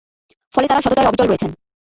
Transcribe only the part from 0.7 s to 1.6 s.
সততায় অবিচল রয়েছেন।